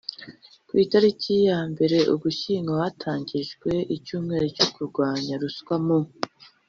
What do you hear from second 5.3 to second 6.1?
ruswa mu